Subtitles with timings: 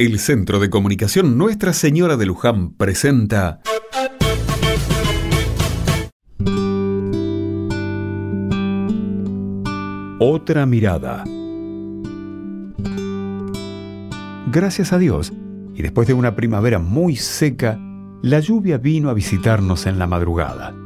[0.00, 3.60] El Centro de Comunicación Nuestra Señora de Luján presenta
[10.20, 11.24] Otra mirada.
[14.52, 15.32] Gracias a Dios,
[15.74, 17.76] y después de una primavera muy seca,
[18.22, 20.76] la lluvia vino a visitarnos en la madrugada.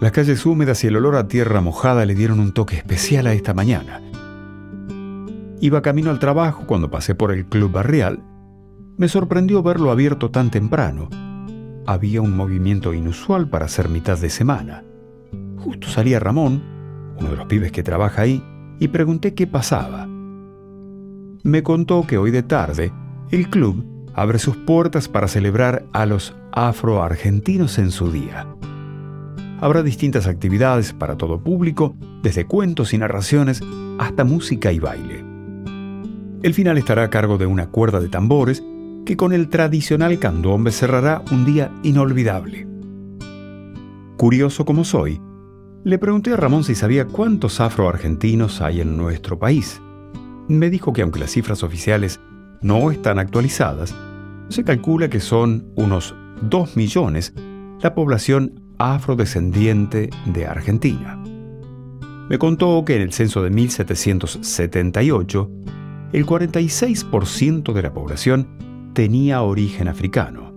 [0.00, 3.34] Las calles húmedas y el olor a tierra mojada le dieron un toque especial a
[3.34, 4.00] esta mañana.
[5.60, 8.22] Iba camino al trabajo cuando pasé por el club barrial.
[8.98, 11.08] Me sorprendió verlo abierto tan temprano.
[11.86, 14.84] Había un movimiento inusual para ser mitad de semana.
[15.58, 16.62] Justo salía Ramón,
[17.18, 18.42] uno de los pibes que trabaja ahí,
[18.78, 20.06] y pregunté qué pasaba.
[21.42, 22.92] Me contó que hoy de tarde
[23.30, 23.84] el club
[24.14, 28.46] abre sus puertas para celebrar a los afroargentinos en su día.
[29.60, 33.62] Habrá distintas actividades para todo público, desde cuentos y narraciones
[33.98, 35.35] hasta música y baile.
[36.42, 38.62] El final estará a cargo de una cuerda de tambores
[39.04, 42.66] que con el tradicional candombe cerrará un día inolvidable.
[44.16, 45.20] Curioso como soy,
[45.84, 49.80] le pregunté a Ramón si sabía cuántos afroargentinos hay en nuestro país.
[50.48, 52.20] Me dijo que aunque las cifras oficiales
[52.60, 53.94] no están actualizadas,
[54.48, 57.32] se calcula que son unos 2 millones
[57.80, 61.22] la población afrodescendiente de Argentina.
[62.28, 65.50] Me contó que en el censo de 1778,
[66.12, 70.52] el 46% de la población tenía origen africano.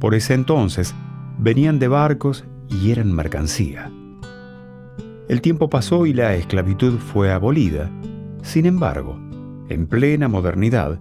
[0.00, 0.94] Por ese entonces,
[1.38, 3.90] venían de barcos y eran mercancía.
[5.28, 7.90] El tiempo pasó y la esclavitud fue abolida.
[8.42, 9.18] Sin embargo,
[9.68, 11.00] en plena modernidad,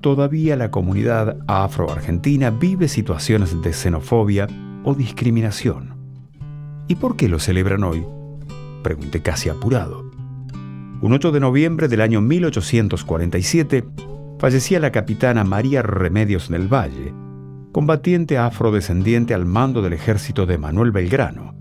[0.00, 4.48] todavía la comunidad afroargentina vive situaciones de xenofobia
[4.84, 5.94] o discriminación.
[6.88, 8.04] ¿Y por qué lo celebran hoy?
[8.82, 10.10] Pregunté casi apurado.
[11.02, 13.84] Un 8 de noviembre del año 1847
[14.38, 17.14] fallecía la capitana María Remedios del Valle,
[17.72, 21.54] combatiente afrodescendiente al mando del ejército de Manuel Belgrano.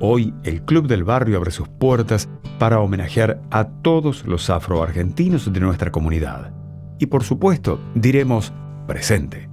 [0.00, 2.28] Hoy el Club del Barrio abre sus puertas
[2.58, 6.52] para homenajear a todos los afroargentinos de nuestra comunidad.
[6.98, 8.52] Y por supuesto, diremos
[8.86, 9.49] presente.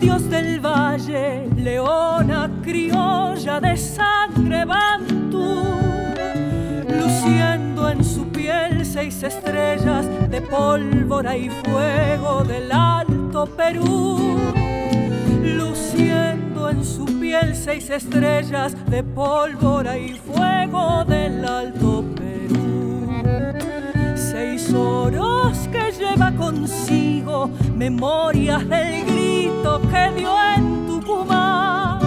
[0.00, 5.62] Remedios del Valle, leona criolla de sangre bantú,
[6.88, 14.38] luciendo en su piel seis estrellas de pólvora y fuego del Alto Perú,
[15.42, 23.06] luciendo en su piel seis estrellas de pólvora y fuego del Alto Perú,
[24.16, 29.19] seis oros que lleva consigo memorias del
[29.78, 32.00] que dio en Tucumán.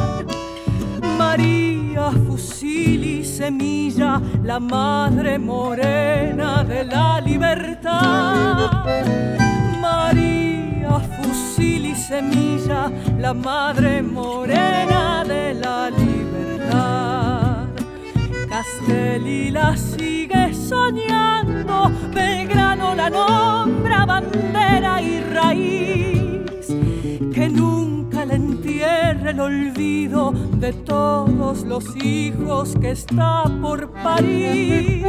[1.18, 8.86] María, fusil y semilla, la madre morena de la libertad.
[9.80, 17.68] María, fusil y semilla, la madre morena de la libertad.
[18.50, 26.03] Casteli la sigue soñando, Belgrano la nombra bandera y raíz,
[29.34, 35.04] el olvido de todos los hijos que está por parir,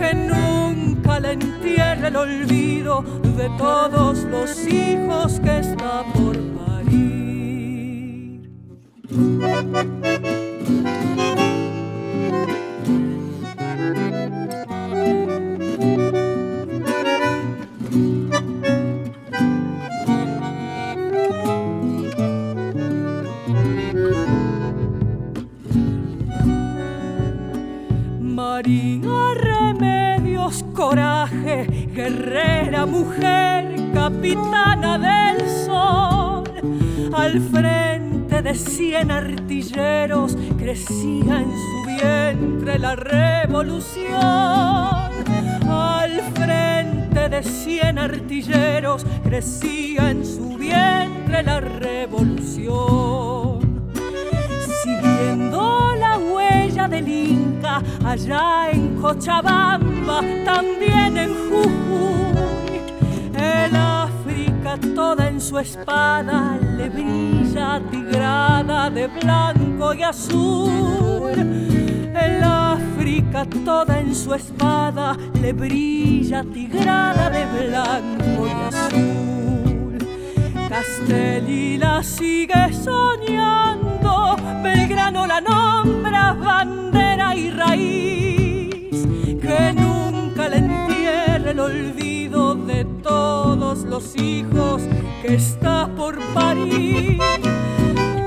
[0.00, 3.04] que nunca le entierre el olvido
[3.36, 6.47] de todos los hijos que está por parir.
[28.38, 36.44] María Remedios, coraje, guerrera mujer, capitana del sol,
[37.12, 44.14] al frente de cien artilleros crecía en su vientre la revolución.
[45.68, 53.47] Al frente de cien artilleros crecía en su vientre la revolución.
[58.08, 62.80] Allá en Cochabamba, también en Jujuy,
[63.36, 70.98] el África toda en su espada le brilla tigrada de blanco y azul.
[73.64, 79.98] toda en su espada le brilla tigrada de blanco y azul.
[80.68, 86.97] Castelli la sigue soñando, Belgrano la nombra bandera
[89.40, 94.82] que nunca le entierre el olvido de todos los hijos
[95.22, 97.18] que está por parir,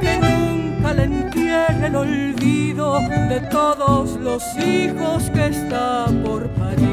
[0.01, 2.99] que nunca le entierre el olvido
[3.29, 6.91] de todos los hijos que está por parir.